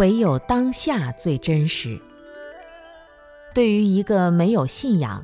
[0.00, 2.00] 唯有当下最真实。
[3.52, 5.22] 对于一个没有信仰、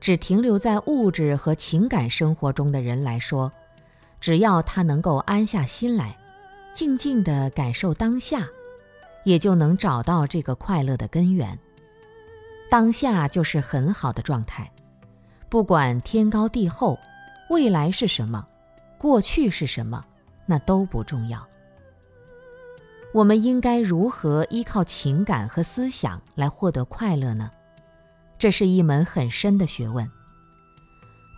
[0.00, 3.52] 只停留在物质和情感生活中的人来说，
[4.20, 6.18] 只要他能够安下心来，
[6.74, 8.48] 静静地感受当下，
[9.22, 11.56] 也就能找到这个快乐的根源。
[12.68, 14.68] 当下就是很好的状态，
[15.48, 16.98] 不管天高地厚，
[17.48, 18.44] 未来是什么，
[18.98, 20.04] 过去是什么，
[20.46, 21.46] 那都不重要。
[23.16, 27.50] 我们应该如何依靠情感和思想来获得快乐呢？
[28.38, 30.06] 这是一门很深的学问。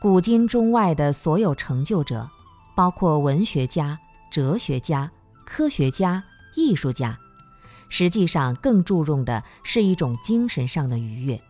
[0.00, 2.28] 古今中外的所有成就者，
[2.75, 3.97] 包括文学家、
[4.28, 5.08] 哲学家、
[5.47, 6.20] 科学家、
[6.56, 7.16] 艺术家，
[7.88, 11.41] 实际上更注重的是一种精神上的愉悦。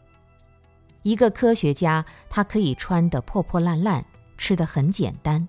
[1.05, 4.05] 一个科学家，他可以穿得破破烂烂，
[4.37, 5.49] 吃得很简单，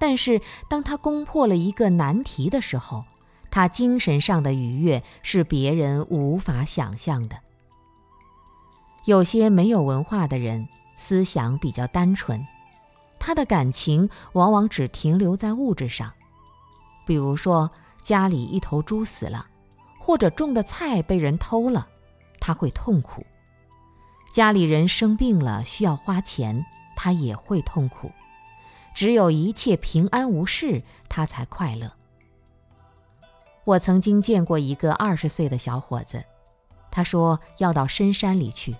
[0.00, 3.04] 但是当他攻破了一个难题的时候，
[3.50, 7.36] 他精神上的愉悦是别人无法想象的。
[9.06, 12.46] 有些没有文化的人，思想比较单纯，
[13.18, 16.12] 他的感情往往只停留在物质上。
[17.06, 17.70] 比如说，
[18.02, 19.46] 家里一头猪死了，
[19.98, 21.88] 或者种的菜被人偷了，
[22.38, 23.22] 他会痛苦；
[24.32, 26.64] 家里人生病了需要花钱，
[26.94, 28.12] 他也会痛苦。
[28.94, 31.92] 只有一切平安无事，他才快乐。
[33.64, 36.24] 我曾经见过一个二十岁的小伙子，
[36.90, 38.74] 他说要到深山里去，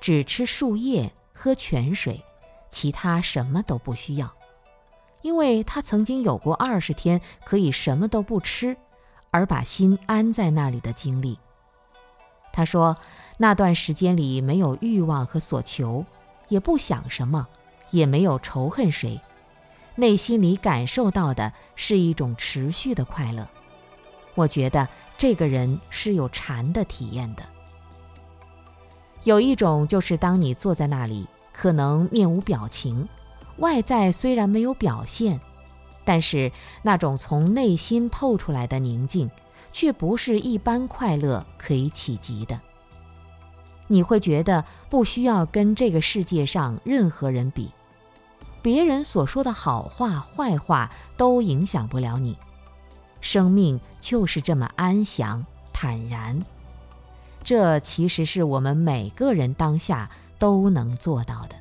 [0.00, 2.22] 只吃树叶、喝泉水，
[2.70, 4.32] 其他什么都不需要，
[5.22, 8.76] 因为他曾经有过二十天可以什么都不吃，
[9.30, 11.38] 而把心安在那里的经历。
[12.52, 12.96] 他说
[13.36, 16.04] 那段时间里没有欲望和所求，
[16.48, 17.48] 也不想什么，
[17.90, 19.20] 也没有仇恨谁，
[19.96, 23.46] 内心里感受到的是一种持续的快乐。
[24.40, 27.42] 我觉得这个人是有禅的体验的。
[29.24, 33.06] 有一种就是当你坐在那里，可能面无表情，
[33.58, 35.38] 外在虽然没有表现，
[36.06, 39.30] 但是那种从内心透出来的宁静，
[39.72, 42.58] 却不是一般快乐可以企及的。
[43.88, 47.70] 你会觉得不需要跟这个世界上任何人比，
[48.62, 52.38] 别人所说的好话坏话都影响不了你。
[53.20, 56.44] 生命就是这么安详坦然，
[57.44, 61.56] 这其实是我们每个人当下都能做到的。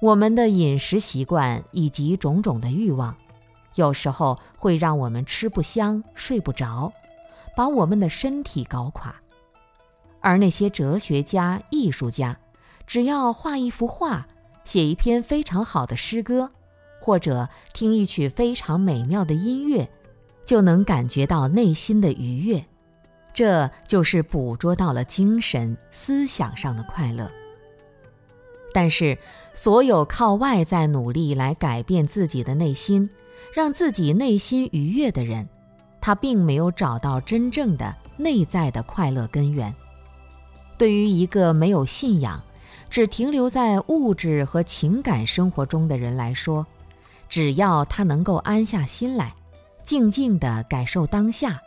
[0.00, 3.16] 我们的饮食习惯以及种种的欲望，
[3.76, 6.92] 有时候会让我们吃不香、睡不着，
[7.56, 9.14] 把我们的身体搞垮。
[10.20, 12.38] 而那些哲学家、艺术家，
[12.86, 14.26] 只要画一幅画，
[14.64, 16.50] 写一篇非常好的诗歌。
[17.04, 19.86] 或者听一曲非常美妙的音乐，
[20.46, 22.64] 就能感觉到内心的愉悦，
[23.34, 27.30] 这就是捕捉到了精神思想上的快乐。
[28.72, 29.18] 但是，
[29.52, 33.10] 所有靠外在努力来改变自己的内心，
[33.52, 35.46] 让自己内心愉悦的人，
[36.00, 39.72] 他并没有找到真正的内在的快乐根源。
[40.78, 42.42] 对于一个没有信仰、
[42.88, 46.66] 只停留在物质和情感生活中的人来说，
[47.34, 49.34] 只要他能够安下心来，
[49.82, 51.60] 静静地感受当下，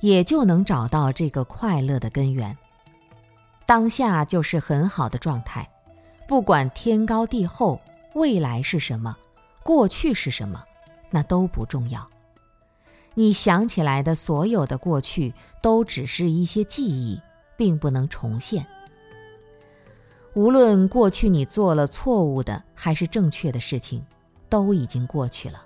[0.00, 2.54] 也就能找到这个快乐的根源。
[3.64, 5.66] 当下就是很好的状态，
[6.28, 7.80] 不管天高地厚，
[8.12, 9.16] 未来是什么，
[9.62, 10.62] 过去是什么，
[11.10, 12.06] 那都不重要。
[13.14, 17.18] 你想起来的所有的过去，都只是一些记忆，
[17.56, 18.66] 并不能重现。
[20.34, 24.04] 无论过去你做了错误的还是正确的事情。
[24.48, 25.64] 都已经过去了，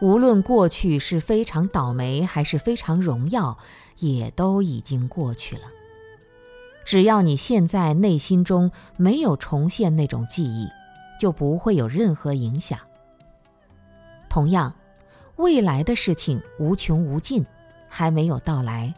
[0.00, 3.58] 无论过去是非常倒霉还是非常荣耀，
[3.98, 5.62] 也都已经过去了。
[6.84, 10.68] 只要你现在内心中没有重现那种记忆，
[11.18, 12.78] 就不会有任何影响。
[14.28, 14.74] 同样，
[15.36, 17.44] 未来的事情无穷无尽，
[17.88, 18.92] 还没有到来，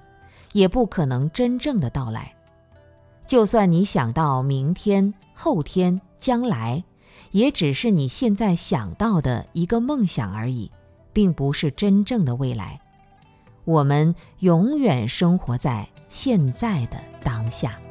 [0.53, 2.35] 也不可能真正的到来。
[3.27, 6.83] 就算你想到明天、后天、将来。
[7.33, 10.71] 也只是你现在想到的一个梦想而已，
[11.13, 12.81] 并不是真正的未来。
[13.65, 17.82] 我们永远生活在现在的当下。